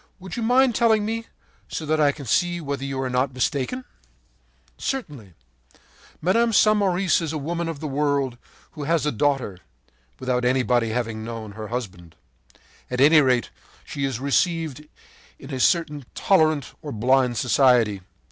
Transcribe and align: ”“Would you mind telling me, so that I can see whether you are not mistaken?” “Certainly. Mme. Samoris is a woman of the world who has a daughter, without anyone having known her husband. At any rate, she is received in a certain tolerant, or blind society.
”“Would 0.18 0.36
you 0.36 0.42
mind 0.42 0.74
telling 0.74 1.06
me, 1.06 1.26
so 1.68 1.86
that 1.86 2.00
I 2.00 2.10
can 2.10 2.26
see 2.26 2.60
whether 2.60 2.84
you 2.84 3.00
are 3.00 3.08
not 3.08 3.32
mistaken?” 3.32 3.84
“Certainly. 4.76 5.34
Mme. 6.20 6.50
Samoris 6.50 7.20
is 7.20 7.32
a 7.32 7.38
woman 7.38 7.68
of 7.68 7.78
the 7.78 7.86
world 7.86 8.38
who 8.72 8.82
has 8.82 9.06
a 9.06 9.12
daughter, 9.12 9.60
without 10.18 10.44
anyone 10.44 10.82
having 10.82 11.22
known 11.22 11.52
her 11.52 11.68
husband. 11.68 12.16
At 12.90 13.00
any 13.00 13.20
rate, 13.20 13.50
she 13.84 14.04
is 14.04 14.18
received 14.18 14.84
in 15.38 15.54
a 15.54 15.60
certain 15.60 16.04
tolerant, 16.12 16.74
or 16.82 16.90
blind 16.90 17.36
society. 17.36 18.00